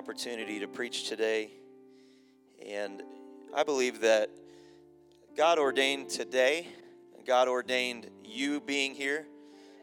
[0.00, 1.50] Opportunity to preach today.
[2.66, 3.02] And
[3.54, 4.30] I believe that
[5.36, 6.68] God ordained today,
[7.26, 9.26] God ordained you being here,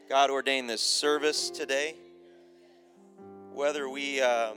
[0.08, 1.94] God ordained this service today.
[3.52, 4.54] Whether we uh,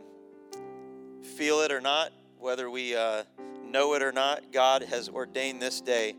[1.21, 3.21] feel it or not, whether we uh,
[3.63, 6.16] know it or not, God has ordained this day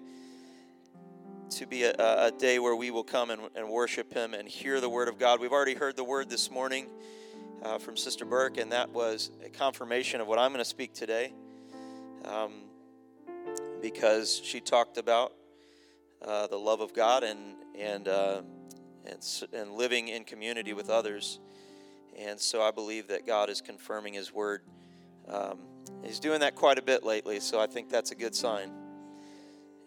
[1.50, 4.80] to be a, a day where we will come and, and, worship Him and hear
[4.80, 5.40] the Word of God.
[5.40, 6.86] We've already heard the Word this morning
[7.64, 10.92] uh, from Sister Burk, and that was a confirmation of what I'm going to speak
[10.94, 11.32] today
[12.24, 12.52] um,
[13.80, 15.32] because she talked about
[16.24, 17.38] uh, the love of God and,
[17.78, 18.42] and, uh,
[19.06, 21.40] and, and living in community with others.
[22.18, 24.62] And so I believe that God is confirming His Word.
[25.28, 25.58] Um,
[26.04, 28.70] he's doing that quite a bit lately, so I think that's a good sign.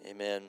[0.06, 0.42] Amen.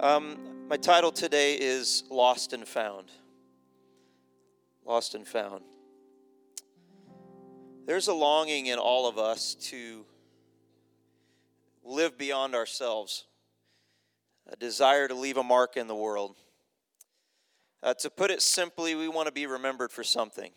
[0.00, 3.10] Um, my title today is Lost and Found.
[4.86, 5.64] Lost and Found.
[7.86, 10.06] There's a longing in all of us to
[11.84, 13.24] live beyond ourselves,
[14.48, 16.36] a desire to leave a mark in the world.
[17.82, 20.52] Uh, to put it simply, we want to be remembered for something.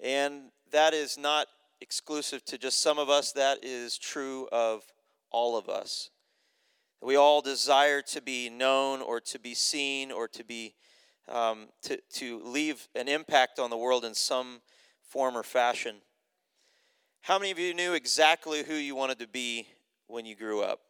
[0.00, 1.46] And that is not
[1.80, 4.82] exclusive to just some of us, that is true of
[5.30, 6.10] all of us.
[7.00, 10.74] We all desire to be known or to be seen or to be
[11.28, 14.60] um, to, to leave an impact on the world in some
[15.02, 15.96] form or fashion.
[17.22, 19.66] How many of you knew exactly who you wanted to be
[20.06, 20.80] when you grew up?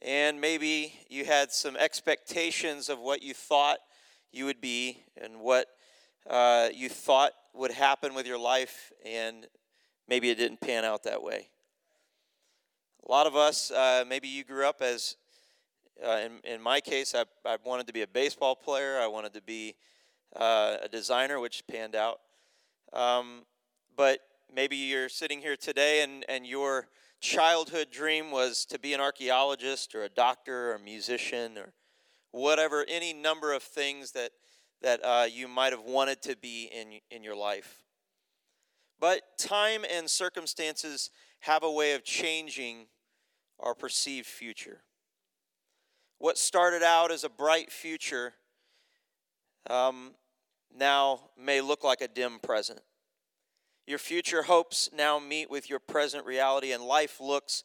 [0.00, 3.78] And maybe you had some expectations of what you thought
[4.32, 5.66] you would be and what
[6.28, 9.46] uh, you thought would happen with your life, and
[10.06, 11.48] maybe it didn't pan out that way.
[13.06, 15.16] A lot of us, uh, maybe you grew up as,
[16.06, 18.98] uh, in, in my case, I, I wanted to be a baseball player.
[18.98, 19.74] I wanted to be
[20.36, 22.20] uh, a designer, which panned out.
[22.92, 23.44] Um,
[23.96, 24.20] but
[24.54, 26.88] maybe you're sitting here today and, and your
[27.20, 31.72] childhood dream was to be an archaeologist or a doctor or a musician or
[32.30, 34.30] whatever, any number of things that,
[34.82, 37.82] that uh, you might have wanted to be in, in your life.
[39.00, 41.10] But time and circumstances
[41.40, 42.86] have a way of changing
[43.60, 44.80] our perceived future.
[46.18, 48.34] What started out as a bright future
[49.70, 50.14] um,
[50.76, 52.80] now may look like a dim present.
[53.86, 57.62] Your future hopes now meet with your present reality, and life looks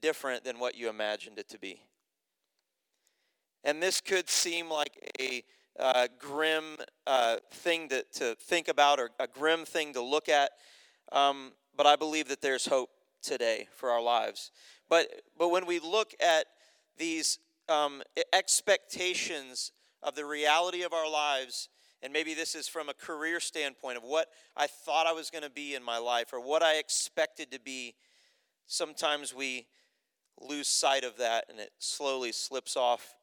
[0.00, 1.80] different than what you imagined it to be.
[3.64, 5.42] And this could seem like a
[5.80, 6.76] uh, grim
[7.06, 10.50] uh, thing to, to think about or a grim thing to look at,
[11.10, 12.90] um, but I believe that there's hope
[13.22, 14.50] today for our lives.
[14.90, 16.44] But, but when we look at
[16.98, 17.38] these
[17.68, 18.02] um,
[18.32, 21.68] expectations of the reality of our lives,
[22.02, 25.44] and maybe this is from a career standpoint of what I thought I was going
[25.44, 27.94] to be in my life or what I expected to be,
[28.66, 29.66] sometimes we
[30.40, 33.14] lose sight of that and it slowly slips off.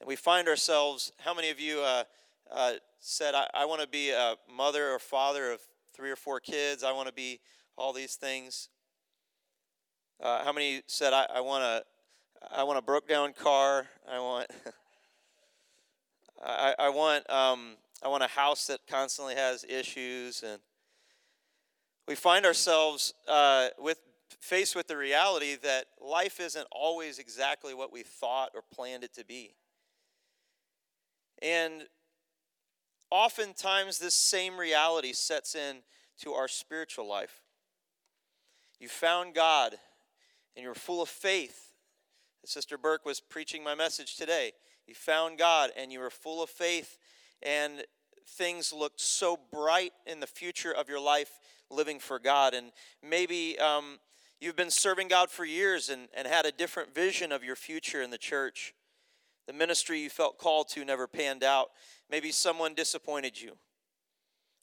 [0.00, 2.04] And we find ourselves, how many of you uh,
[2.52, 5.60] uh, said, I, I want to be a mother or father of
[5.94, 6.82] three or four kids?
[6.84, 7.40] I want to be
[7.76, 8.68] all these things.
[10.22, 11.84] Uh, how many said I, I want a
[12.52, 13.86] I want a broke down car.
[14.10, 14.46] I want
[16.44, 20.60] I, I want um, I want a house that constantly has issues, and
[22.06, 23.98] we find ourselves uh, with
[24.40, 29.14] faced with the reality that life isn't always exactly what we thought or planned it
[29.14, 29.54] to be.
[31.40, 31.84] And
[33.10, 35.76] oftentimes, this same reality sets in
[36.20, 37.40] to our spiritual life.
[38.78, 39.76] You found God
[40.56, 41.73] and you're full of faith.
[42.44, 44.52] Sister Burk was preaching my message today.
[44.86, 46.98] You found God and you were full of faith,
[47.42, 47.84] and
[48.26, 52.54] things looked so bright in the future of your life living for God.
[52.54, 53.98] And maybe um,
[54.40, 58.02] you've been serving God for years and, and had a different vision of your future
[58.02, 58.74] in the church.
[59.46, 61.70] The ministry you felt called to never panned out.
[62.10, 63.52] Maybe someone disappointed you.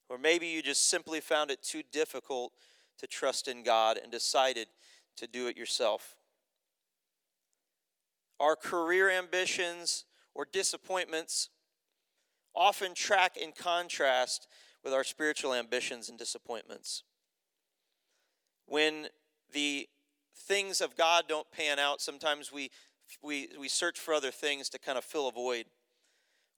[0.10, 2.52] Or maybe you just simply found it too difficult
[3.00, 4.68] to trust in God and decided
[5.18, 6.18] to do it yourself.
[8.42, 11.50] Our career ambitions or disappointments
[12.56, 14.48] often track in contrast
[14.84, 17.04] with our spiritual ambitions and disappointments.
[18.66, 19.10] When
[19.54, 19.88] the
[20.36, 22.72] things of God don't pan out, sometimes we,
[23.22, 25.66] we, we search for other things to kind of fill a void.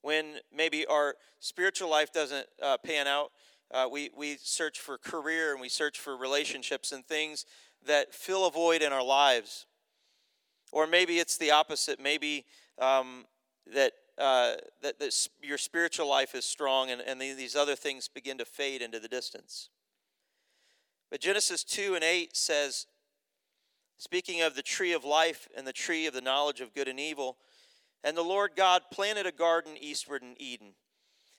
[0.01, 3.31] When maybe our spiritual life doesn't uh, pan out,
[3.73, 7.45] uh, we, we search for career and we search for relationships and things
[7.85, 9.65] that fill a void in our lives.
[10.73, 11.99] Or maybe it's the opposite.
[11.99, 12.45] Maybe
[12.79, 13.25] um,
[13.75, 18.45] that, uh, that, your spiritual life is strong and, and these other things begin to
[18.45, 19.69] fade into the distance.
[21.11, 22.87] But Genesis 2 and 8 says,
[23.97, 26.99] speaking of the tree of life and the tree of the knowledge of good and
[26.99, 27.37] evil,
[28.03, 30.73] and the Lord God planted a garden eastward in Eden.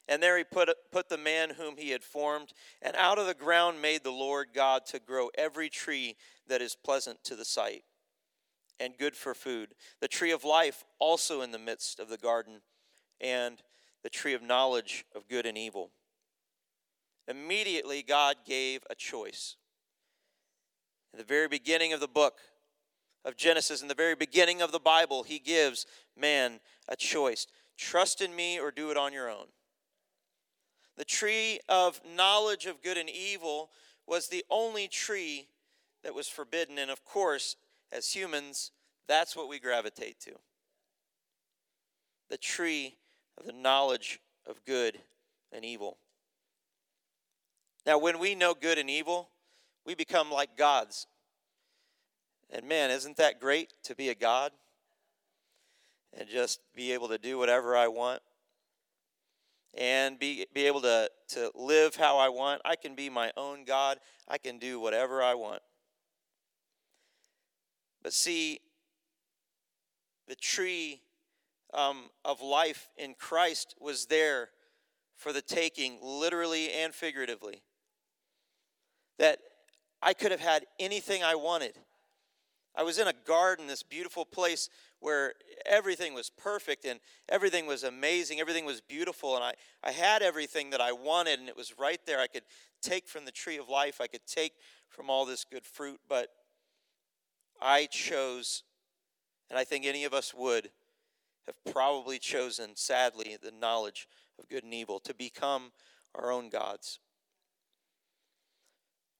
[0.07, 3.35] And there he put, put the man whom he had formed, and out of the
[3.35, 6.15] ground made the Lord God to grow every tree
[6.47, 7.83] that is pleasant to the sight
[8.81, 12.61] and good for food, the tree of life also in the midst of the garden,
[13.21, 13.63] and
[14.03, 15.91] the tree of knowledge of good and evil.
[17.29, 19.57] Immediately, God gave a choice.
[21.13, 22.39] In the very beginning of the book
[23.25, 25.87] of Genesis, in the very beginning of the Bible, He gives
[26.17, 29.47] man a choice trust in me or do it on your own.
[30.97, 33.71] The tree of knowledge of good and evil
[34.07, 35.49] was the only tree
[36.05, 36.79] that was forbidden.
[36.79, 37.57] And of course,
[37.95, 38.73] as humans,
[39.09, 40.33] that's what we gravitate to
[42.31, 42.97] the tree
[43.39, 44.99] of the knowledge of good
[45.53, 45.99] and evil.
[47.87, 49.29] Now, when we know good and evil,
[49.85, 51.07] we become like gods.
[52.51, 54.53] And man, isn't that great to be a God
[56.19, 58.23] and just be able to do whatever I want?
[59.77, 62.63] and be, be able to, to live how I want.
[62.65, 63.99] I can be my own God.
[64.29, 65.63] I can do whatever I want.
[68.05, 68.61] But see,
[70.29, 71.01] the tree
[71.73, 74.51] um, of life in Christ was there
[75.17, 77.63] for the taking, literally and figuratively.
[79.19, 79.39] That
[80.03, 81.79] I could have had anything I wanted.
[82.77, 84.69] I was in a garden, this beautiful place
[84.99, 85.35] where
[85.65, 86.99] everything was perfect and
[87.29, 91.49] everything was amazing, everything was beautiful, and I, I had everything that I wanted, and
[91.49, 92.19] it was right there.
[92.19, 92.43] I could
[92.83, 94.53] take from the tree of life, I could take
[94.89, 96.29] from all this good fruit, but
[97.61, 98.63] I chose,
[99.51, 100.71] and I think any of us would
[101.47, 104.09] have probably chosen, sadly, the knowledge
[104.39, 105.73] of good and evil to become
[106.15, 107.01] our own gods.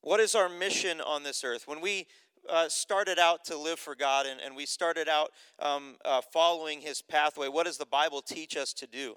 [0.01, 1.67] What is our mission on this earth?
[1.67, 2.07] When we
[2.51, 6.81] uh, started out to live for God and, and we started out um, uh, following
[6.81, 9.17] His pathway, what does the Bible teach us to do?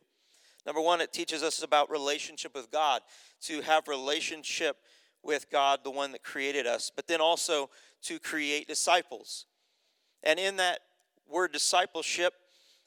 [0.66, 3.02] Number one, it teaches us about relationship with God,
[3.44, 4.78] to have relationship
[5.24, 7.70] with God, the one that created us, but then also
[8.04, 9.46] to create disciples.
[10.24, 10.80] And in that
[11.30, 12.34] word discipleship,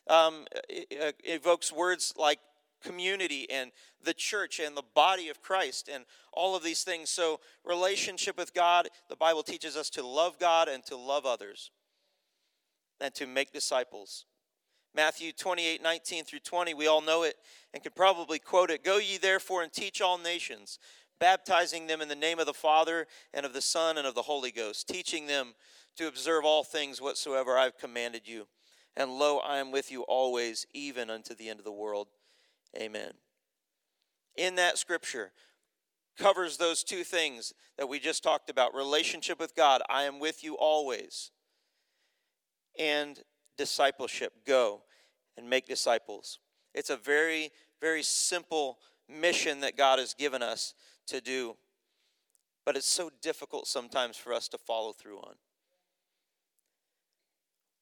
[0.09, 2.39] um, it evokes words like
[2.83, 3.71] community and
[4.03, 7.11] the church and the body of Christ and all of these things.
[7.11, 11.71] So, relationship with God, the Bible teaches us to love God and to love others
[13.01, 14.25] and to make disciples.
[14.95, 17.37] Matthew 28 19 through 20, we all know it
[17.73, 20.79] and can probably quote it Go ye therefore and teach all nations,
[21.21, 24.23] baptizing them in the name of the Father and of the Son and of the
[24.23, 25.55] Holy Ghost, teaching them
[25.97, 28.49] to observe all things whatsoever I've commanded you.
[28.97, 32.09] And lo, I am with you always, even unto the end of the world.
[32.77, 33.13] Amen.
[34.37, 35.33] In that scripture,
[36.19, 40.43] covers those two things that we just talked about relationship with God, I am with
[40.43, 41.31] you always,
[42.79, 43.19] and
[43.57, 44.83] discipleship, go
[45.37, 46.39] and make disciples.
[46.75, 47.51] It's a very,
[47.81, 50.75] very simple mission that God has given us
[51.09, 51.57] to do,
[52.65, 55.35] but it's so difficult sometimes for us to follow through on.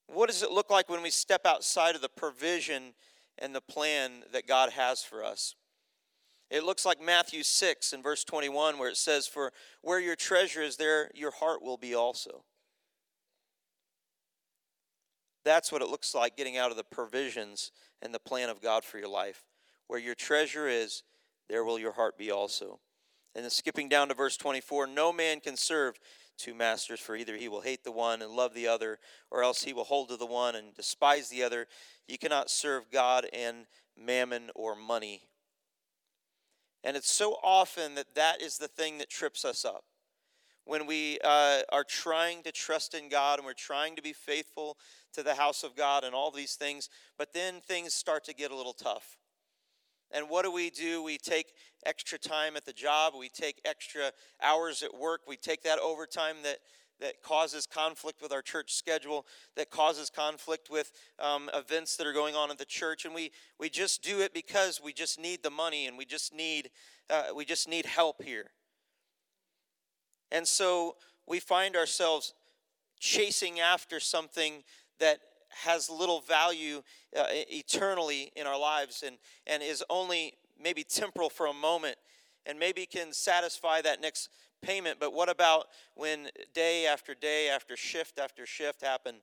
[0.07, 2.95] What does it look like when we step outside of the provision
[3.39, 5.55] and the plan that God has for us.
[6.51, 10.63] It looks like Matthew 6 and verse 21, where it says, For where your treasure
[10.63, 12.45] is, there your heart will be also.
[15.45, 17.71] That's what it looks like getting out of the provisions
[18.03, 19.45] and the plan of God for your life.
[19.87, 21.03] Where your treasure is,
[21.49, 22.81] there will your heart be also.
[23.39, 26.01] And then skipping down to verse 24, no man can serve
[26.37, 28.99] two masters, for either he will hate the one and love the other,
[29.31, 31.69] or else he will hold to the one and despise the other.
[32.09, 33.67] You cannot serve God and
[33.97, 35.23] mammon or money.
[36.83, 39.85] And it's so often that that is the thing that trips us up.
[40.65, 44.77] When we uh, are trying to trust in God and we're trying to be faithful
[45.13, 48.51] to the house of God and all these things, but then things start to get
[48.51, 49.17] a little tough.
[50.11, 51.03] And what do we do?
[51.03, 51.53] We take
[51.85, 54.13] extra time at the job, we take extra
[54.43, 56.59] hours at work, we take that overtime that,
[57.01, 62.13] that causes conflict with our church schedule, that causes conflict with um, events that are
[62.13, 65.43] going on at the church, and we we just do it because we just need
[65.43, 66.71] the money and we just need
[67.11, 68.51] uh, we just need help here.
[70.31, 70.97] And so
[71.27, 72.35] we find ourselves
[72.99, 74.65] chasing after something
[74.99, 76.83] that has little value
[77.17, 81.97] uh, eternally in our lives and, and is only maybe temporal for a moment
[82.47, 84.29] and maybe can satisfy that next
[84.63, 84.99] payment.
[84.99, 89.17] But what about when day after day after shift after shift happen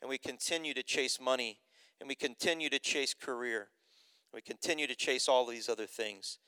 [0.00, 1.58] and we continue to chase money
[2.00, 3.68] and we continue to chase career?
[4.32, 6.38] We continue to chase all these other things.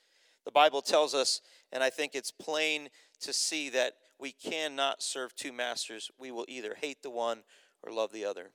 [0.44, 1.40] The Bible tells us,
[1.72, 2.88] and I think it's plain
[3.20, 6.10] to see that we cannot serve two masters.
[6.18, 7.40] We will either hate the one
[7.82, 8.50] or love the other.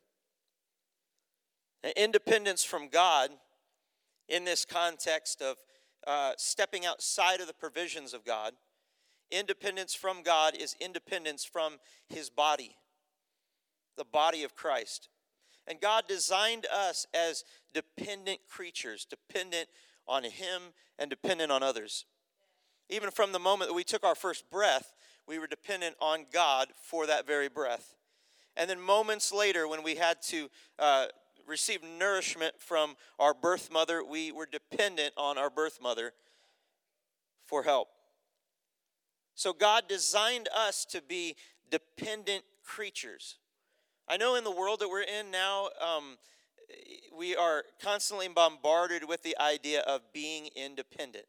[1.96, 3.30] Independence from God
[4.30, 5.58] in this context of
[6.08, 8.54] uh, stepping outside of the provisions of God,
[9.32, 12.76] independence from God is independence from His body,
[13.98, 15.10] the body of Christ.
[15.68, 19.70] And God designed us as dependent creatures, dependent
[20.08, 22.06] on Him and dependent on others.
[22.90, 24.94] Even from the moment that we took our first breath,
[25.28, 27.96] we were dependent on God for that very breath.
[28.56, 31.06] And then moments later, when we had to uh,
[31.48, 36.14] receive nourishment from our birth mother, we were dependent on our birth mother
[37.46, 37.90] for help.
[39.36, 41.36] So God designed us to be
[41.70, 43.36] dependent creatures.
[44.08, 46.18] I know in the world that we're in now, um,
[47.18, 51.26] we are constantly bombarded with the idea of being independent,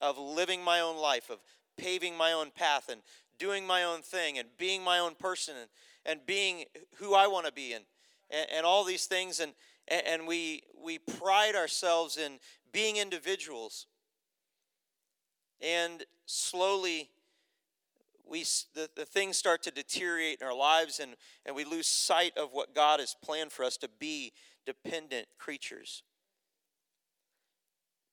[0.00, 1.38] of living my own life, of
[1.76, 3.00] paving my own path and
[3.38, 5.68] doing my own thing and being my own person and,
[6.06, 6.64] and being
[6.96, 7.84] who I want to be and,
[8.30, 9.40] and, and, all these things.
[9.40, 9.52] And,
[9.88, 12.38] and we, we pride ourselves in
[12.72, 13.86] being individuals.
[15.60, 17.10] And slowly,
[18.26, 21.14] we, the, the things start to deteriorate in our lives and,
[21.44, 24.32] and we lose sight of what God has planned for us to be
[24.66, 26.02] dependent creatures.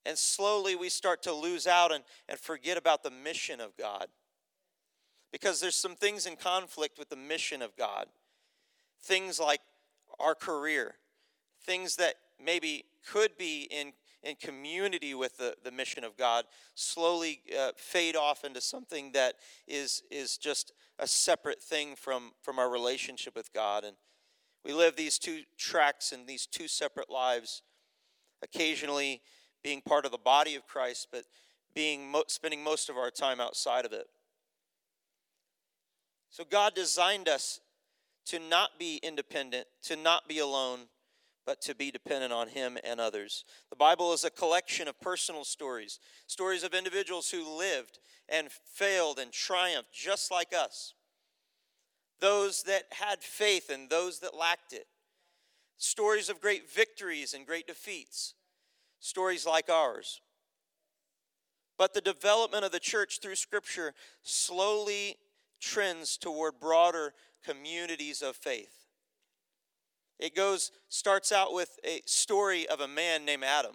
[0.05, 4.07] And slowly we start to lose out and, and forget about the mission of God.
[5.31, 8.07] Because there's some things in conflict with the mission of God.
[9.03, 9.61] Things like
[10.21, 10.95] our career,
[11.65, 17.41] things that maybe could be in, in community with the, the mission of God, slowly
[17.57, 19.35] uh, fade off into something that
[19.67, 23.83] is, is just a separate thing from, from our relationship with God.
[23.83, 23.95] And
[24.63, 27.63] we live these two tracks and these two separate lives.
[28.43, 29.21] Occasionally,
[29.63, 31.25] being part of the body of Christ, but
[31.73, 34.07] being spending most of our time outside of it.
[36.29, 37.59] So God designed us
[38.25, 40.79] to not be independent, to not be alone,
[41.45, 43.45] but to be dependent on Him and others.
[43.69, 47.99] The Bible is a collection of personal stories, stories of individuals who lived
[48.29, 50.93] and failed and triumphed just like us,
[52.19, 54.85] those that had faith and those that lacked it,
[55.77, 58.35] stories of great victories and great defeats
[59.01, 60.21] stories like ours.
[61.77, 65.17] But the development of the church through Scripture slowly
[65.59, 68.87] trends toward broader communities of faith.
[70.19, 73.73] It goes, starts out with a story of a man named Adam.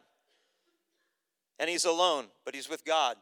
[1.59, 3.17] And he's alone, but he's with God.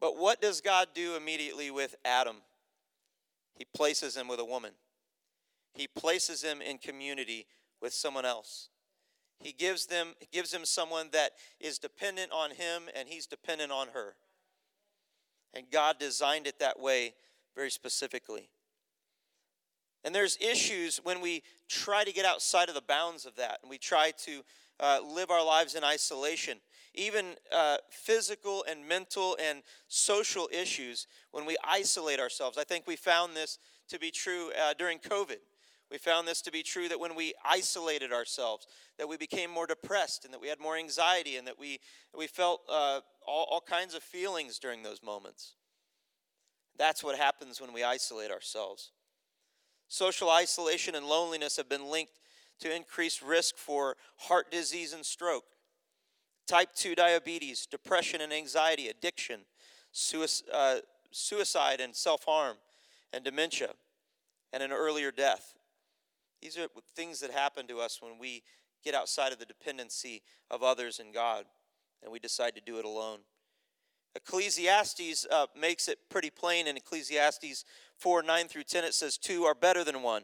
[0.00, 2.36] But what does God do immediately with Adam?
[3.56, 4.72] He places him with a woman,
[5.74, 7.46] he places him in community
[7.80, 8.68] with someone else.
[9.40, 13.88] He gives them gives him someone that is dependent on him and he's dependent on
[13.88, 14.14] her.
[15.52, 17.14] And God designed it that way
[17.54, 18.48] very specifically.
[20.04, 23.70] And there's issues when we try to get outside of the bounds of that and
[23.70, 24.42] we try to
[24.78, 26.58] uh, live our lives in isolation.
[26.94, 32.58] Even uh, physical and mental and social issues when we isolate ourselves.
[32.58, 33.58] I think we found this
[33.88, 35.38] to be true uh, during COVID.
[35.90, 38.66] We found this to be true that when we isolated ourselves,
[38.98, 41.78] that we became more depressed and that we had more anxiety and that we,
[42.16, 45.54] we felt uh, all, all kinds of feelings during those moments.
[46.76, 48.92] That's what happens when we isolate ourselves.
[49.88, 52.20] Social isolation and loneliness have been linked
[52.60, 55.44] to increased risk for heart disease and stroke,
[56.46, 59.40] type 2 diabetes, depression and anxiety, addiction,
[60.52, 60.76] uh,
[61.10, 62.56] suicide and self harm,
[63.12, 63.70] and dementia,
[64.52, 65.54] and an earlier death.
[66.40, 68.42] These are things that happen to us when we
[68.84, 71.46] get outside of the dependency of others and God
[72.04, 73.20] and we decide to do it alone.
[74.16, 77.64] Ecclesiastes uh, makes it pretty plain in Ecclesiastes
[77.98, 78.84] 4 9 through 10.
[78.84, 80.22] It says, Two are better than one.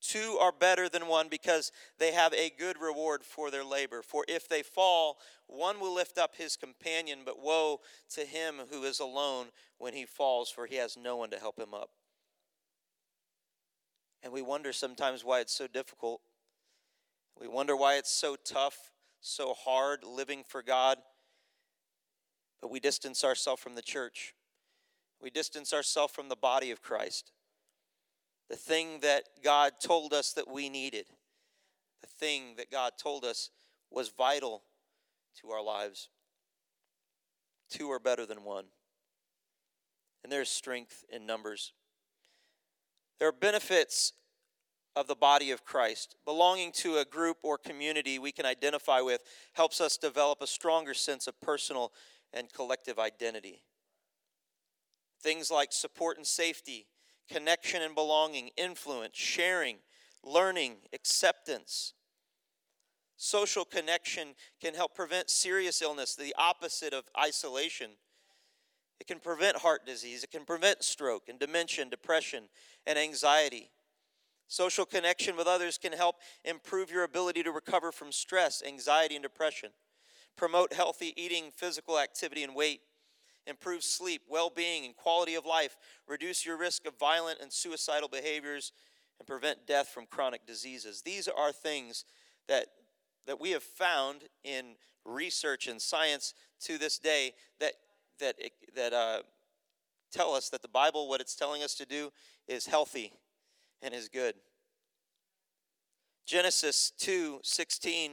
[0.00, 4.00] Two are better than one because they have a good reward for their labor.
[4.02, 7.80] For if they fall, one will lift up his companion, but woe
[8.14, 11.58] to him who is alone when he falls, for he has no one to help
[11.58, 11.90] him up.
[14.22, 16.22] And we wonder sometimes why it's so difficult.
[17.38, 20.98] We wonder why it's so tough, so hard living for God.
[22.60, 24.34] But we distance ourselves from the church,
[25.20, 27.32] we distance ourselves from the body of Christ
[28.50, 31.06] the thing that God told us that we needed,
[32.02, 33.48] the thing that God told us
[33.90, 34.64] was vital
[35.40, 36.08] to our lives.
[37.70, 38.64] Two are better than one.
[40.24, 41.72] And there's strength in numbers.
[43.20, 44.14] There are benefits
[44.96, 46.16] of the body of Christ.
[46.24, 50.92] Belonging to a group or community we can identify with helps us develop a stronger
[50.92, 51.92] sense of personal
[52.32, 53.62] and collective identity.
[55.22, 56.86] Things like support and safety,
[57.30, 59.76] connection and belonging, influence, sharing,
[60.24, 61.94] learning, acceptance.
[63.16, 64.28] Social connection
[64.62, 67.90] can help prevent serious illness, the opposite of isolation.
[68.98, 72.44] It can prevent heart disease, it can prevent stroke and dementia, depression,
[72.86, 73.70] and anxiety.
[74.48, 79.22] Social connection with others can help improve your ability to recover from stress, anxiety, and
[79.22, 79.70] depression.
[80.36, 82.80] Promote healthy eating, physical activity, and weight
[83.46, 85.76] improve sleep, well being, and quality of life,
[86.08, 88.72] reduce your risk of violent and suicidal behaviors,
[89.18, 91.02] and prevent death from chronic diseases.
[91.02, 92.04] These are things
[92.48, 92.66] that,
[93.26, 97.74] that we have found in research and science to this day that,
[98.18, 98.36] that,
[98.74, 99.20] that uh,
[100.12, 102.12] tell us that the Bible, what it's telling us to do,
[102.48, 103.12] is healthy
[103.82, 104.34] and is good.
[106.26, 108.12] Genesis 2 16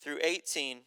[0.00, 0.80] through 18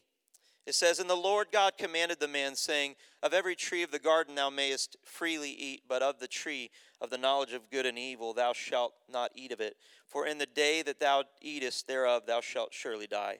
[0.70, 3.98] it says, And the Lord God commanded the man, saying, Of every tree of the
[3.98, 6.70] garden thou mayest freely eat, but of the tree
[7.02, 9.78] of the knowledge of good and evil thou shalt not eat of it.
[10.08, 13.40] For in the day that thou eatest thereof thou shalt surely die.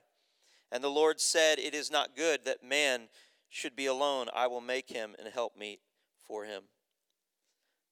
[0.72, 3.10] And the Lord said, It is not good that man
[3.48, 4.28] should be alone.
[4.34, 5.82] I will make him an helpmeet
[6.26, 6.64] for him.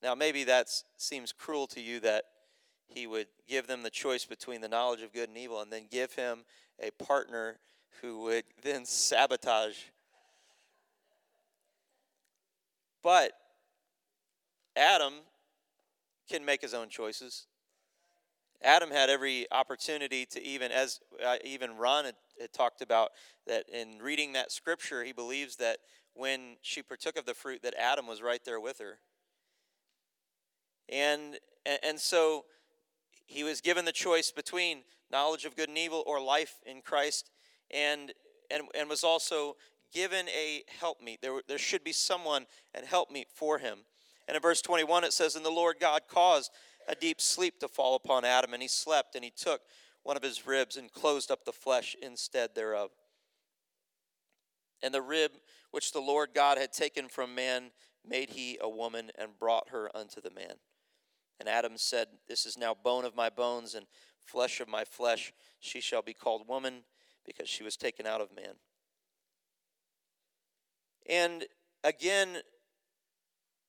[0.02, 0.68] Now, maybe that
[0.98, 2.24] seems cruel to you that
[2.88, 5.86] he would give them the choice between the knowledge of good and evil and then
[5.92, 6.40] give him
[6.82, 7.60] a partner
[8.02, 9.78] who would then sabotage.
[13.04, 13.32] But
[14.76, 15.14] Adam
[16.30, 17.48] can make his own choices.
[18.64, 23.12] Adam had every opportunity to even, as uh, even Ron had, had talked about,
[23.46, 25.78] that in reading that scripture, he believes that
[26.14, 29.00] when she partook of the fruit, that Adam was right there with her.
[30.90, 31.38] And
[31.84, 32.46] and so
[33.26, 37.30] he was given the choice between knowledge of good and evil or life in Christ
[37.72, 38.14] and,
[38.52, 39.56] and, and was also
[39.94, 41.22] given a helpmeet.
[41.22, 43.80] There, there should be someone and helpmeet for him.
[44.28, 46.52] And in verse 21, it says, And the Lord God caused
[46.88, 49.62] a deep sleep to fall upon Adam, and he slept, and he took
[50.04, 52.92] one of his ribs and closed up the flesh instead thereof.
[54.82, 55.32] And the rib
[55.72, 57.72] which the Lord God had taken from man
[58.08, 60.54] made he a woman and brought her unto the man.
[61.40, 63.86] And Adam said, This is now bone of my bones and
[64.24, 65.34] flesh of my flesh.
[65.60, 66.84] She shall be called woman
[67.28, 68.56] because she was taken out of man.
[71.08, 71.46] And
[71.84, 72.38] again,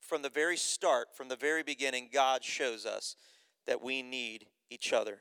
[0.01, 3.16] from the very start, from the very beginning, God shows us
[3.66, 5.18] that we need each other,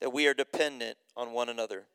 [0.00, 1.86] that we are dependent on one another.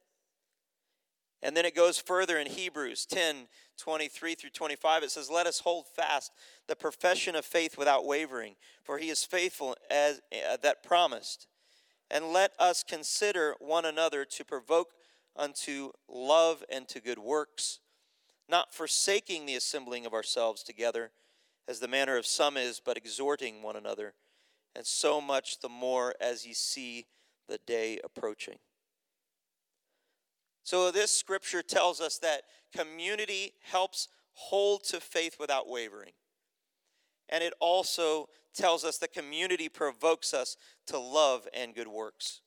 [1.43, 5.03] And then it goes further in Hebrews 10 23 through 25.
[5.03, 6.31] It says, Let us hold fast
[6.67, 11.47] the profession of faith without wavering, for he is faithful as uh, that promised.
[12.09, 14.89] And let us consider one another to provoke
[15.35, 17.79] unto love and to good works,
[18.49, 21.11] not forsaking the assembling of ourselves together,
[21.67, 24.13] as the manner of some is, but exhorting one another,
[24.75, 27.05] and so much the more as ye see
[27.47, 28.57] the day approaching.
[30.63, 32.43] So, this scripture tells us that
[32.75, 36.13] community helps hold to faith without wavering.
[37.29, 40.55] And it also tells us that community provokes us
[40.87, 42.41] to love and good works.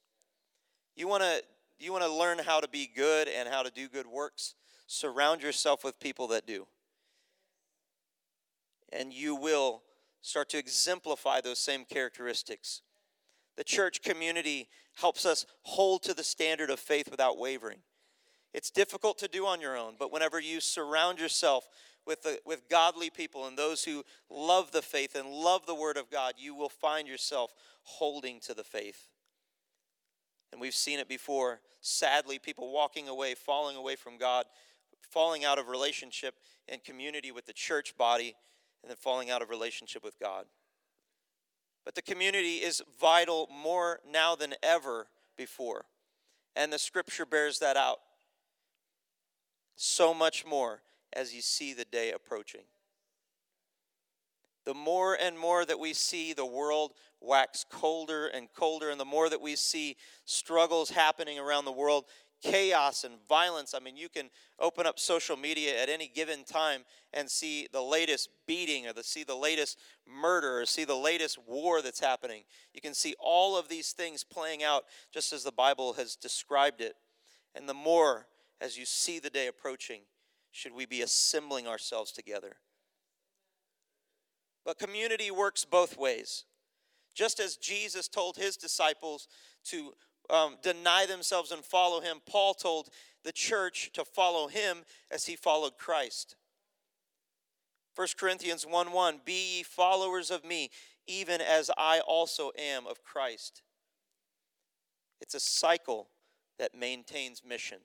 [0.95, 1.43] You want to
[1.85, 4.55] you want to learn how to be good and how to do good works?
[4.87, 6.67] Surround yourself with people that do.
[8.93, 9.83] And you will
[10.23, 12.83] start to exemplify those same characteristics.
[13.57, 17.79] The church community helps us hold to the standard of faith without wavering.
[18.55, 21.69] It's difficult to do on your own, but whenever you surround yourself
[22.07, 25.97] with, the, with godly people and those who love the faith and love the Word
[25.97, 29.09] of God, you will find yourself holding to the faith.
[30.53, 31.61] And we've seen it before.
[31.81, 34.47] Sadly, people walking away, falling away from God,
[35.11, 36.35] falling out of relationship
[36.69, 38.35] and community with the church body,
[38.83, 40.47] and then falling out of relationship with God.
[41.85, 45.07] But the community is vital more now than ever
[45.37, 45.85] before.
[46.57, 47.99] And the scripture bears that out.
[49.77, 50.81] So much more
[51.13, 52.63] as you see the day approaching.
[54.67, 59.05] The more and more that we see the world wax colder and colder, and the
[59.05, 62.05] more that we see struggles happening around the world,
[62.43, 63.75] chaos and violence.
[63.75, 67.81] I mean, you can open up social media at any given time and see the
[67.81, 72.43] latest beating or the, see the latest murder or see the latest war that's happening.
[72.75, 76.81] You can see all of these things playing out just as the Bible has described
[76.81, 76.95] it.
[77.55, 78.27] And the more
[78.61, 80.03] as you see the day approaching,
[80.51, 82.57] should we be assembling ourselves together.
[84.67, 86.45] But community works both ways.
[87.15, 89.29] Just as Jesus told his disciples
[89.67, 89.95] to
[90.29, 92.89] um, deny themselves and follow him, Paul told
[93.25, 94.79] the church to follow him
[95.11, 96.35] as he followed Christ.
[97.95, 100.71] 1 Corinthians 1 1 Be ye followers of me,
[101.07, 103.63] even as I also am of Christ.
[105.21, 106.09] It's a cycle
[106.59, 107.79] that maintains mission.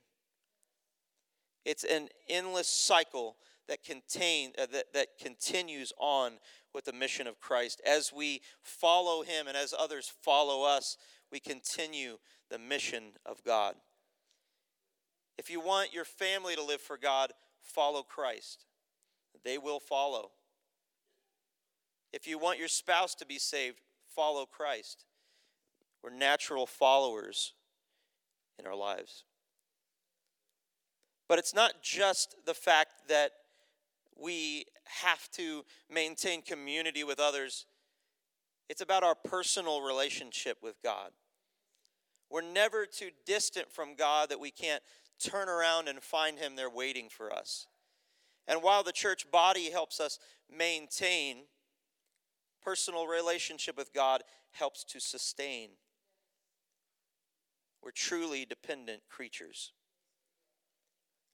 [1.63, 3.37] It's an endless cycle
[3.71, 6.33] that contain uh, that, that continues on
[6.73, 7.81] with the mission of Christ.
[7.87, 10.97] As we follow him and as others follow us,
[11.31, 12.17] we continue
[12.49, 13.75] the mission of God.
[15.37, 17.31] If you want your family to live for God,
[17.63, 18.65] follow Christ.
[19.45, 20.31] They will follow.
[22.11, 23.79] If you want your spouse to be saved,
[24.13, 25.05] follow Christ.
[26.03, 27.53] We're natural followers
[28.59, 29.23] in our lives.
[31.29, 33.31] But it's not just the fact that
[34.21, 34.65] we
[35.01, 37.65] have to maintain community with others,
[38.69, 41.11] it's about our personal relationship with God.
[42.29, 44.81] We're never too distant from God that we can't
[45.19, 47.67] turn around and find Him there waiting for us.
[48.47, 51.43] And while the church body helps us maintain,
[52.63, 55.69] personal relationship with God helps to sustain.
[57.83, 59.71] We're truly dependent creatures.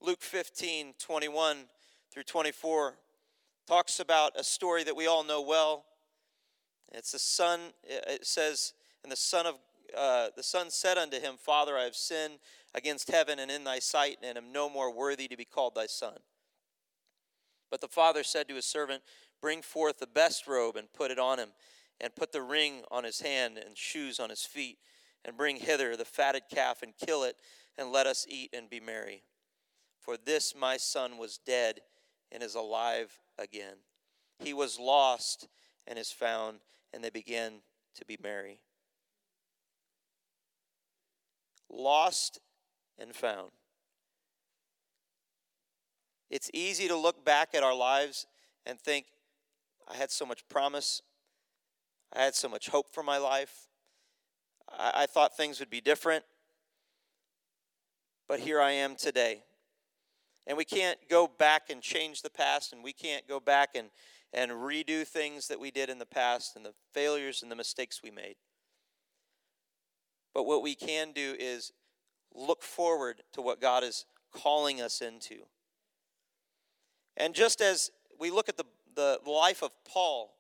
[0.02, 1.58] Luke 15, 21
[2.18, 2.96] through 24
[3.68, 5.86] talks about a story that we all know well.
[6.92, 9.54] It's the son, it says, and the son of
[9.96, 12.40] uh, the son said unto him, Father, I have sinned
[12.74, 15.86] against heaven and in thy sight, and am no more worthy to be called thy
[15.86, 16.16] son.
[17.70, 19.04] But the father said to his servant,
[19.40, 21.50] Bring forth the best robe and put it on him,
[22.02, 24.80] and put the ring on his hand and shoes on his feet,
[25.24, 27.36] and bring hither the fatted calf and kill it,
[27.78, 29.22] and let us eat and be merry.
[30.00, 31.82] For this my son was dead
[32.32, 33.78] and is alive again.
[34.40, 35.48] He was lost
[35.86, 36.60] and is found,
[36.94, 37.62] and they begin
[37.96, 38.60] to be merry
[41.70, 42.40] lost
[43.00, 43.52] and found.
[46.30, 48.28] It's easy to look back at our lives
[48.66, 49.06] and think,
[49.88, 51.02] I had so much promise.
[52.14, 53.68] I had so much hope for my life.
[54.70, 56.26] I, I thought things would be different.
[58.28, 59.44] But here I am today.
[60.48, 63.90] And we can't go back and change the past, and we can't go back and,
[64.34, 68.02] and redo things that we did in the past and the failures and the mistakes
[68.02, 68.36] we made.
[70.34, 71.74] But what we can do is
[72.34, 75.40] look forward to what God is calling us into.
[77.18, 80.34] And just as we look at the, the life of Paul,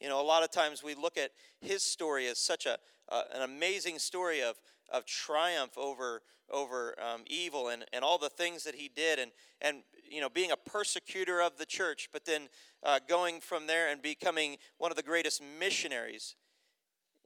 [0.00, 3.22] you know, a lot of times we look at his story as such a, uh,
[3.32, 4.56] an amazing story of,
[4.90, 9.30] of triumph over, over um, evil and, and all the things that he did and,
[9.60, 12.48] and, you know, being a persecutor of the church, but then
[12.82, 16.36] uh, going from there and becoming one of the greatest missionaries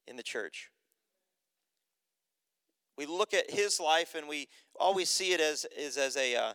[0.07, 0.70] in the church.
[2.96, 4.48] We look at his life and we
[4.79, 6.53] always see it as, is as, a, uh,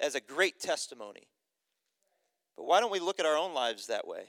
[0.00, 1.28] as a great testimony.
[2.56, 4.24] But why don't we look at our own lives that way?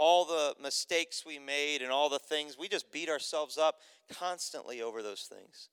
[0.00, 4.80] All the mistakes we made and all the things, we just beat ourselves up constantly
[4.80, 5.70] over those things.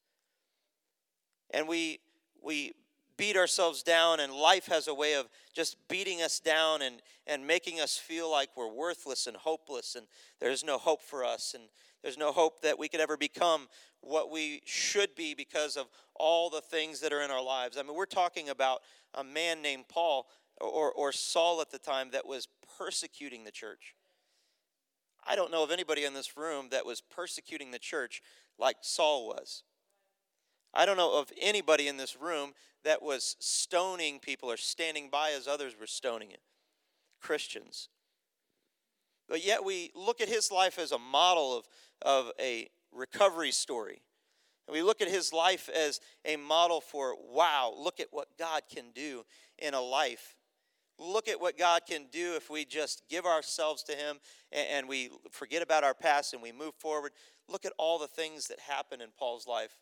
[1.51, 1.99] And we,
[2.41, 2.73] we
[3.17, 7.45] beat ourselves down, and life has a way of just beating us down and, and
[7.45, 10.07] making us feel like we're worthless and hopeless, and
[10.39, 11.65] there's no hope for us, and
[12.01, 13.67] there's no hope that we could ever become
[14.01, 15.85] what we should be because of
[16.15, 17.77] all the things that are in our lives.
[17.77, 18.81] I mean, we're talking about
[19.13, 20.27] a man named Paul
[20.59, 23.95] or, or Saul at the time that was persecuting the church.
[25.25, 28.21] I don't know of anybody in this room that was persecuting the church
[28.59, 29.63] like Saul was.
[30.73, 35.31] I don't know of anybody in this room that was stoning people or standing by
[35.31, 36.41] as others were stoning it.
[37.21, 37.89] Christians.
[39.27, 41.67] But yet we look at his life as a model of,
[42.01, 44.01] of a recovery story.
[44.67, 48.63] And we look at his life as a model for wow, look at what God
[48.73, 49.25] can do
[49.57, 50.35] in a life
[50.99, 54.17] look at what God can do if we just give ourselves to Him
[54.51, 57.11] and, and we forget about our past and we move forward.
[57.49, 59.77] Look at all the things that happen in Paul's life.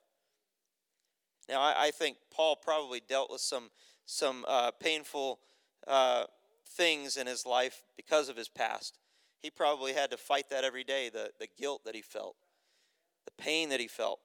[1.48, 3.70] Now, I, I think Paul probably dealt with some
[4.06, 5.40] some uh, painful
[5.88, 6.26] uh,
[6.68, 8.98] things in his life because of his past.
[9.40, 12.36] He probably had to fight that every day the, the guilt that he felt,
[13.26, 14.20] the pain that he felt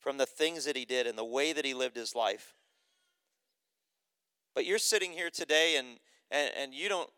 [0.00, 2.54] from the things that he did and the way that he lived his life.
[4.54, 5.98] But you're sitting here today and,
[6.30, 7.10] and, and you don't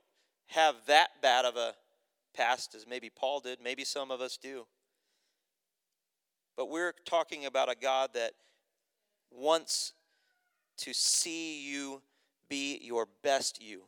[0.47, 1.75] have that bad of a
[2.35, 3.59] past as maybe Paul did.
[3.63, 4.67] Maybe some of us do.
[6.57, 8.33] But we're talking about a God that
[9.31, 9.93] wants
[10.79, 12.03] to see you
[12.49, 13.83] be your best you,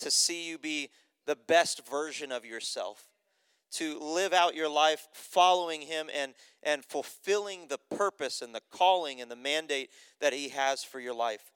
[0.00, 0.90] to see you be
[1.26, 3.08] the best version of yourself,
[3.72, 9.20] to live out your life following Him and, and fulfilling the purpose and the calling
[9.20, 11.52] and the mandate that He has for your life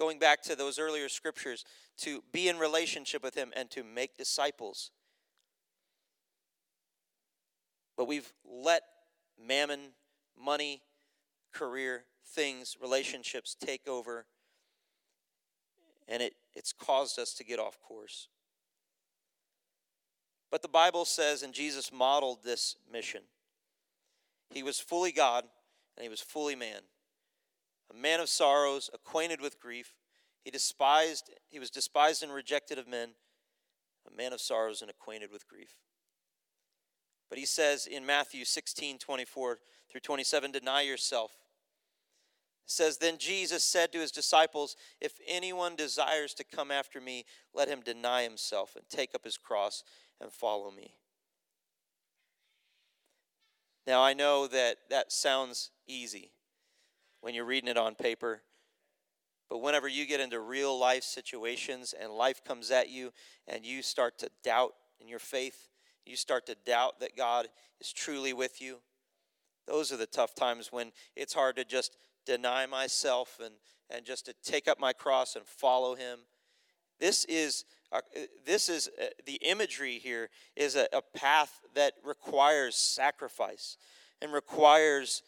[0.00, 1.64] going back to those earlier scriptures,
[2.00, 4.90] to be in relationship with Him and to make disciples.
[7.96, 8.82] But we've let
[9.38, 9.92] mammon,
[10.38, 10.82] money,
[11.52, 14.26] career, things, relationships take over,
[16.08, 18.28] and it, it's caused us to get off course.
[20.50, 23.22] But the Bible says, and Jesus modeled this mission.
[24.50, 25.44] He was fully God
[25.96, 26.80] and he was fully man
[27.90, 29.94] a man of sorrows, acquainted with grief.
[30.42, 33.10] He despised, he was despised and rejected of men,
[34.10, 35.74] a man of sorrows and acquainted with grief.
[37.28, 39.58] But he says in Matthew 16, 24
[39.90, 41.32] through 27, deny yourself.
[42.64, 47.24] It says, Then Jesus said to his disciples, If anyone desires to come after me,
[47.54, 49.84] let him deny himself and take up his cross
[50.20, 50.94] and follow me.
[53.86, 56.32] Now, I know that that sounds easy
[57.20, 58.42] when you're reading it on paper.
[59.50, 63.12] But whenever you get into real life situations and life comes at you
[63.48, 65.68] and you start to doubt in your faith,
[66.06, 67.48] you start to doubt that God
[67.80, 68.78] is truly with you,
[69.66, 73.54] those are the tough times when it's hard to just deny myself and,
[73.90, 76.20] and just to take up my cross and follow Him.
[77.00, 77.64] This is
[78.46, 83.76] this is uh, the imagery here is a, a path that requires sacrifice
[84.22, 85.22] and requires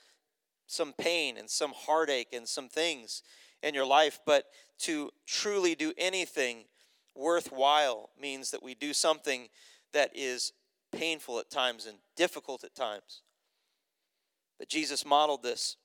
[0.68, 3.22] some pain and some heartache and some things
[3.62, 4.46] in your life, but
[4.80, 6.64] to truly do anything
[7.14, 9.48] worthwhile means that we do something
[9.92, 10.52] that is
[10.90, 13.22] painful at times and difficult at times.
[14.58, 15.76] But Jesus modeled this.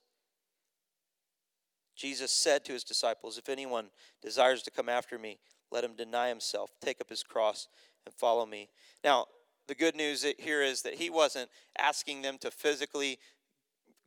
[1.95, 3.87] Jesus said to his disciples, If anyone
[4.21, 5.39] desires to come after me,
[5.71, 7.67] let him deny himself, take up his cross,
[8.05, 8.69] and follow me.
[9.03, 9.25] Now,
[9.67, 13.19] the good news here is that he wasn't asking them to physically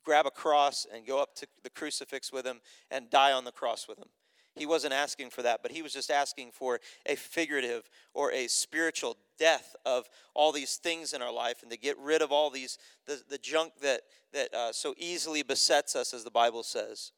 [0.05, 2.61] grab a cross and go up to the crucifix with him
[2.91, 4.09] and die on the cross with him.
[4.57, 8.49] He wasn't asking for that, but he was just asking for a figurative or a
[8.49, 12.51] spiritual death of all these things in our life and to get rid of all
[12.51, 17.13] these, the, the junk that, that uh, so easily besets us, as the Bible says.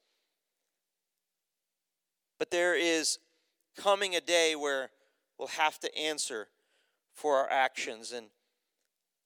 [2.39, 3.19] But there is
[3.77, 4.91] coming a day where
[5.39, 6.49] we'll have to answer
[7.15, 8.13] for our actions.
[8.13, 8.27] And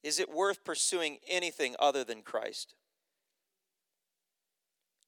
[0.03, 2.75] is it worth pursuing anything other than Christ?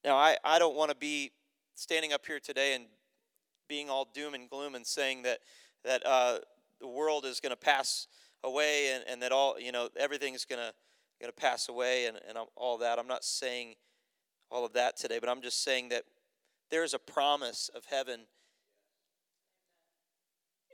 [0.03, 1.31] Now, I, I don't want to be
[1.75, 2.85] standing up here today and
[3.67, 5.39] being all doom and gloom and saying that,
[5.83, 6.39] that uh,
[6.79, 8.07] the world is going to pass
[8.43, 10.73] away and, and that all, you know, everything's going to
[11.19, 12.97] going to pass away and, and all that.
[12.97, 13.75] I'm not saying
[14.49, 16.03] all of that today, but I'm just saying that
[16.71, 18.21] there is a promise of heaven.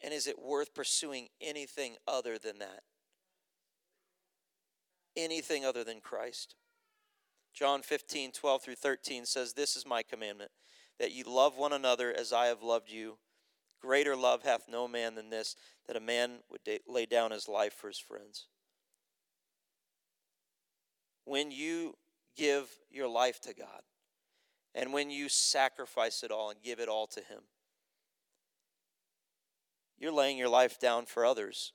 [0.03, 2.81] And is it worth pursuing anything other than that?
[5.17, 6.55] Anything other than Christ?
[7.55, 10.51] John 15, 12 through 13 says, This is my commandment,
[10.99, 13.17] that ye love one another as I have loved you.
[13.81, 15.55] Greater love hath no man than this,
[15.87, 18.47] that a man would lay down his life for his friends.
[21.23, 21.95] When you
[22.35, 23.81] give your life to God,
[24.75, 27.39] and when you sacrifice it all and give it all to Him,
[29.97, 31.71] you're laying your life down for others.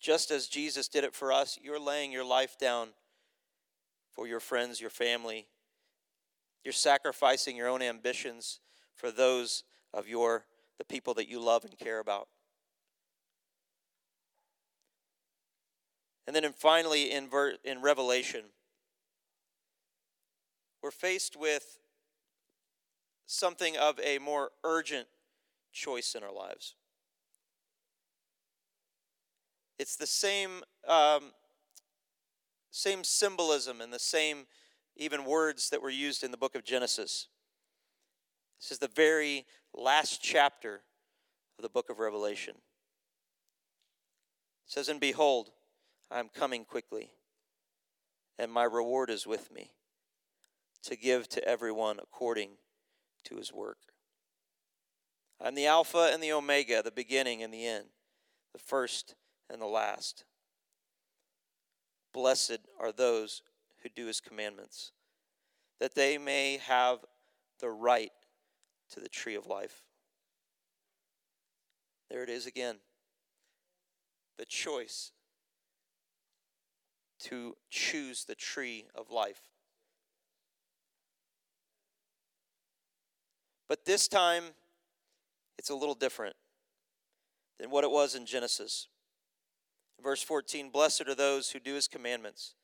[0.00, 2.88] Just as Jesus did it for us, you're laying your life down
[4.16, 5.46] for your friends, your family.
[6.64, 8.58] You're sacrificing your own ambitions
[8.96, 9.62] for those
[9.94, 10.46] of your
[10.78, 12.28] the people that you love and care about.
[16.26, 18.42] And then and finally in ver- in Revelation
[20.82, 21.80] we're faced with
[23.26, 25.08] something of a more urgent
[25.72, 26.76] choice in our lives.
[29.80, 31.32] It's the same um,
[32.76, 34.46] same symbolism and the same
[34.96, 37.28] even words that were used in the book of Genesis.
[38.60, 40.82] This is the very last chapter
[41.58, 42.54] of the book of Revelation.
[44.66, 45.50] It says, And behold,
[46.10, 47.12] I am coming quickly,
[48.38, 49.72] and my reward is with me,
[50.84, 52.50] to give to everyone according
[53.24, 53.78] to his work.
[55.42, 57.86] I am the Alpha and the Omega, the beginning and the end,
[58.52, 59.14] the first
[59.50, 60.24] and the last.
[62.16, 63.42] Blessed are those
[63.82, 64.92] who do his commandments,
[65.78, 67.00] that they may have
[67.60, 68.10] the right
[68.90, 69.82] to the tree of life.
[72.08, 72.76] There it is again.
[74.38, 75.12] The choice
[77.24, 79.42] to choose the tree of life.
[83.68, 84.44] But this time,
[85.58, 86.36] it's a little different
[87.60, 88.88] than what it was in Genesis.
[90.02, 92.54] Verse 14 Blessed are those who do his commandments,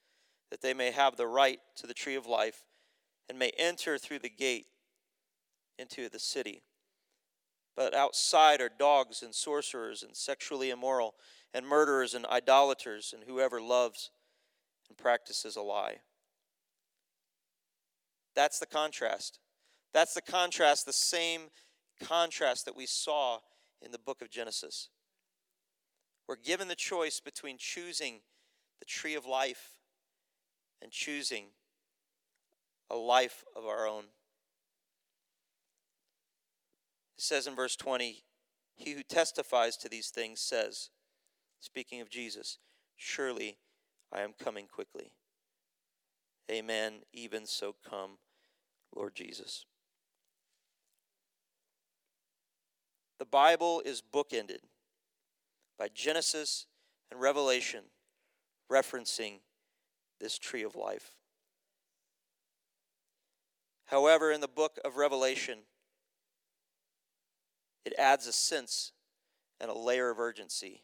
[0.51, 2.67] that they may have the right to the tree of life
[3.29, 4.67] and may enter through the gate
[5.79, 6.63] into the city.
[7.75, 11.15] But outside are dogs and sorcerers and sexually immoral
[11.55, 14.11] and murderers and idolaters and whoever loves
[14.89, 15.97] and practices a lie.
[18.35, 19.39] That's the contrast.
[19.93, 21.43] That's the contrast, the same
[22.03, 23.39] contrast that we saw
[23.83, 24.89] in the book of Genesis.
[26.29, 28.21] We're given the choice between choosing
[28.79, 29.73] the tree of life
[30.81, 31.47] and choosing
[32.91, 34.05] a life of our own.
[37.17, 38.23] It says in verse 20,
[38.77, 40.91] He who testifies to these things says,
[41.61, 42.59] speaking of Jesus,
[43.05, 43.59] Surely
[44.13, 45.11] I am coming quickly.
[46.49, 47.01] Amen.
[47.13, 48.19] Even so, come,
[48.95, 49.65] Lord Jesus.
[53.19, 54.61] The Bible is bookended
[55.79, 56.67] by Genesis
[57.11, 57.85] and Revelation
[58.71, 59.41] referencing
[60.21, 61.13] this tree of life.
[63.87, 65.59] However, in the book of Revelation,
[67.85, 68.93] it adds a sense
[69.61, 70.83] and a layer of urgency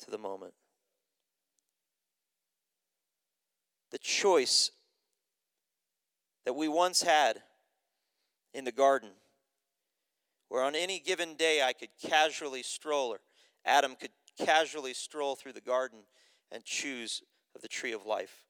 [0.00, 0.54] to the moment.
[3.90, 4.72] The choice
[6.44, 7.42] that we once had
[8.52, 9.10] in the garden
[10.48, 13.20] where on any given day I could casually stroll, or
[13.64, 16.00] Adam could casually stroll through the garden
[16.50, 17.22] and choose
[17.54, 18.44] of the tree of life.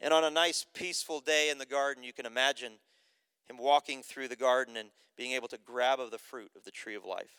[0.00, 2.72] And on a nice, peaceful day in the garden, you can imagine
[3.48, 6.70] him walking through the garden and being able to grab of the fruit of the
[6.70, 7.36] tree of life.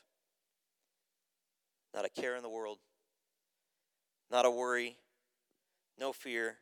[1.93, 2.79] Not a care in the world,
[4.31, 4.97] not a worry,
[5.99, 6.57] no fear,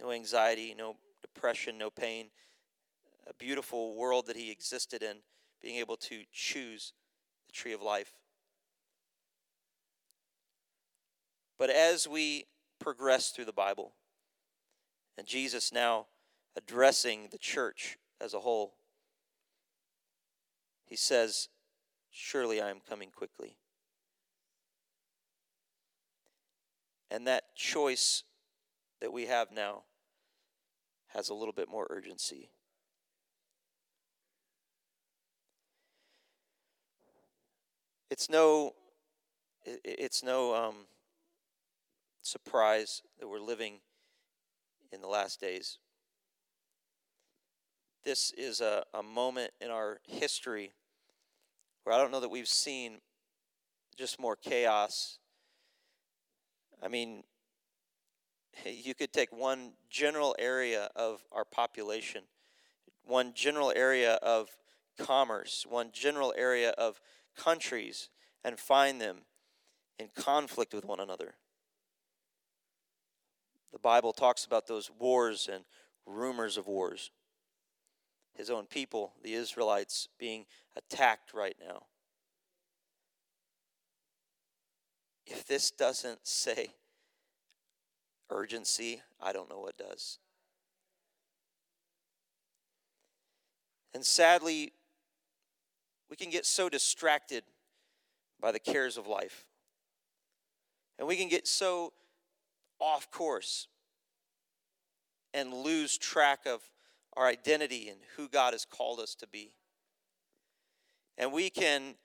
[0.00, 2.26] no anxiety, no depression, no pain.
[3.28, 5.18] A beautiful world that he existed in,
[5.62, 6.92] being able to choose
[7.54, 8.12] tree of life.
[11.58, 12.44] But as we
[12.80, 13.92] progress through the Bible,
[15.16, 16.06] and Jesus now
[16.56, 18.74] addressing the church as a whole,
[20.84, 21.48] he says,
[22.10, 23.56] Surely I am coming quickly.
[27.10, 28.24] And that choice
[29.00, 29.84] that we have now
[31.08, 32.50] has a little bit more urgency.
[38.10, 38.74] It's no,
[39.64, 40.74] it's no um,
[42.22, 43.80] surprise that we're living
[44.92, 45.78] in the last days.
[48.04, 50.72] This is a, a moment in our history
[51.84, 52.98] where I don't know that we've seen
[53.96, 55.18] just more chaos.
[56.82, 57.22] I mean,
[58.66, 62.24] you could take one general area of our population,
[63.02, 64.50] one general area of
[64.98, 67.00] commerce, one general area of
[67.36, 68.08] countries
[68.44, 69.18] and find them
[69.98, 71.34] in conflict with one another.
[73.72, 75.64] The Bible talks about those wars and
[76.06, 77.10] rumors of wars.
[78.34, 81.84] His own people, the Israelites, being attacked right now.
[85.26, 86.74] If this doesn't say
[88.30, 90.18] urgency, I don't know what does.
[93.94, 94.72] And sadly,
[96.14, 97.42] we can get so distracted
[98.40, 99.46] by the cares of life.
[100.96, 101.92] And we can get so
[102.78, 103.66] off course
[105.32, 106.60] and lose track of
[107.16, 109.56] our identity and who God has called us to be.
[111.18, 111.96] And we can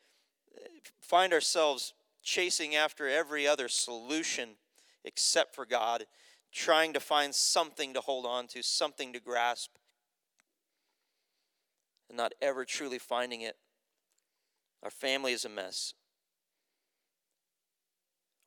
[0.57, 0.67] uh,
[0.99, 1.93] find ourselves
[2.23, 4.55] chasing after every other solution
[5.05, 6.05] except for God,
[6.51, 9.69] trying to find something to hold on to, something to grasp,
[12.09, 13.55] and not ever truly finding it
[14.83, 15.93] our family is a mess.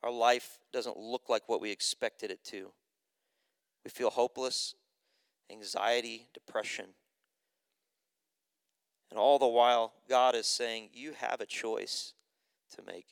[0.03, 2.73] Our life doesn't look like what we expected it to.
[3.85, 4.75] We feel hopeless,
[5.51, 6.87] anxiety, depression.
[9.11, 12.15] And all the while, God is saying, You have a choice
[12.77, 13.07] to make.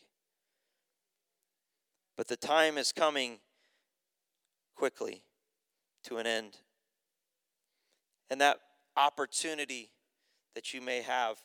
[2.16, 3.38] But the time is coming
[4.74, 5.22] quickly
[6.04, 6.56] to an end.
[8.30, 8.60] And that
[8.96, 9.90] opportunity
[10.54, 11.38] that you may have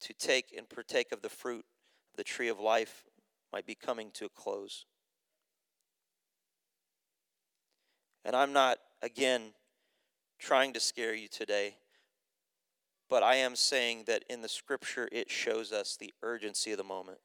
[0.00, 1.64] to take and partake of the fruit
[2.12, 3.04] of the tree of life
[3.52, 4.86] might be coming to a close.
[8.24, 9.52] And I'm not, again,
[10.38, 11.76] trying to scare you today,
[13.08, 16.84] but I am saying that in the scripture it shows us the urgency of the
[16.84, 17.18] moment.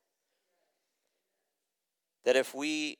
[2.23, 2.97] That if we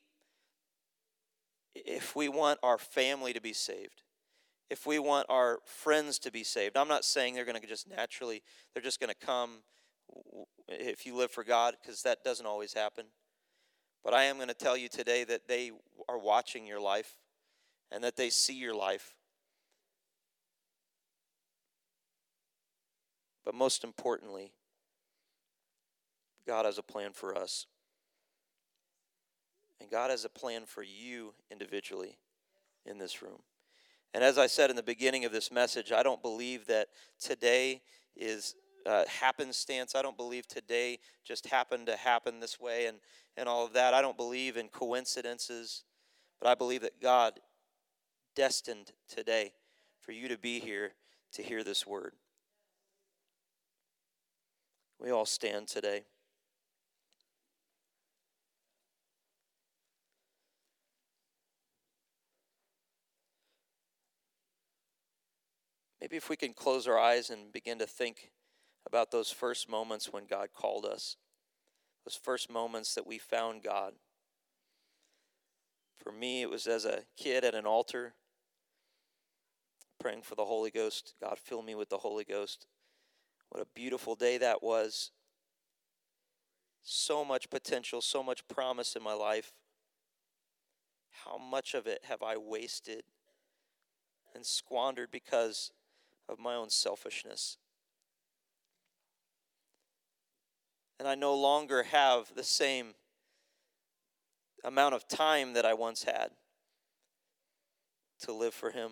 [1.74, 4.04] if we want our family to be saved,
[4.70, 7.90] if we want our friends to be saved, I'm not saying they're going to just
[7.90, 8.42] naturally,
[8.74, 9.60] they're just going to come
[10.68, 13.06] if you live for God, because that doesn't always happen.
[14.04, 15.72] But I am going to tell you today that they
[16.08, 17.16] are watching your life
[17.92, 19.16] and that they see your life.
[23.44, 24.52] But most importantly,
[26.48, 27.68] God has a plan for us.
[29.80, 32.18] And God has a plan for you individually
[32.86, 33.42] in this room.
[34.16, 36.88] And as I said in the beginning of this message, I don't believe that
[37.20, 37.82] today
[38.16, 38.56] is
[38.86, 39.94] uh, happenstance.
[39.94, 43.00] I don't believe today just happened to happen this way and,
[43.36, 43.94] and all of that.
[43.94, 45.84] I don't believe in coincidences,
[46.40, 47.42] but I believe that God
[48.38, 49.52] destined today
[50.00, 50.94] for you to be here
[51.34, 52.14] to hear this word.
[54.98, 56.06] We all stand today.
[66.06, 68.30] Maybe if we can close our eyes and begin to think
[68.86, 71.18] about those first moments when God called us,
[72.06, 73.94] those first moments that we found God.
[75.98, 78.14] For me, it was as a kid at an altar,
[80.00, 81.16] praying for the Holy Ghost.
[81.20, 82.68] God, fill me with the Holy Ghost.
[83.50, 85.10] What a beautiful day that was.
[86.84, 89.54] So much potential, so much promise in my life.
[91.26, 93.06] How much of it have I wasted
[94.36, 95.72] and squandered because
[96.28, 97.58] of my own selfishness.
[101.00, 102.96] And I no longer have the same
[104.64, 106.32] amount of time that I once had
[108.22, 108.92] to live for Him.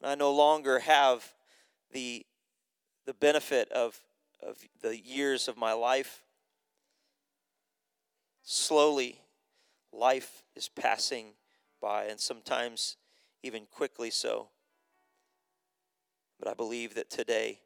[0.00, 1.32] And I no longer have
[1.92, 2.24] the,
[3.04, 3.98] the benefit of,
[4.42, 6.22] of the years of my life.
[8.42, 9.20] Slowly,
[9.92, 11.34] life is passing
[11.80, 12.96] by, and sometimes
[13.42, 14.48] even quickly so.
[16.40, 17.60] But I believe that today,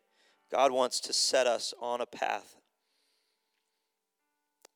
[0.51, 2.57] God wants to set us on a path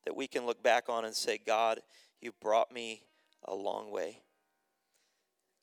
[0.04, 1.80] that we can look back on and say, God,
[2.20, 3.02] you've brought me
[3.44, 4.20] a long way.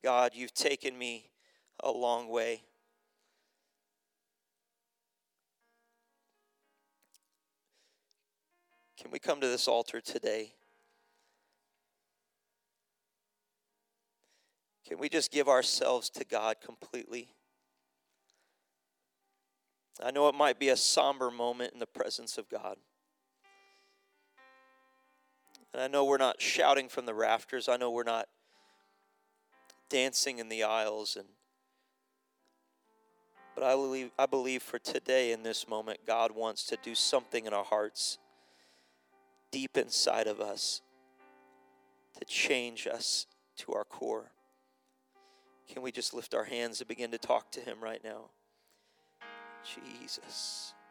[0.04, 1.32] God, you've taken me
[1.84, 2.62] a long way.
[9.02, 10.54] Can we come to this altar today?
[14.88, 17.30] Can we just give ourselves to God completely?
[20.04, 22.78] I know it might be a somber moment in the presence of God.
[25.74, 27.68] And I know we're not shouting from the rafters.
[27.68, 28.28] I know we're not
[29.90, 31.28] dancing in the aisles and
[33.54, 37.46] but I believe I believe for today in this moment God wants to do something
[37.46, 38.18] in our hearts
[39.52, 40.82] deep inside of us
[42.20, 43.28] to change us
[43.58, 44.32] to our core.
[45.72, 48.32] Can we just lift our hands and begin to talk to him right now?
[49.66, 50.75] Jesus.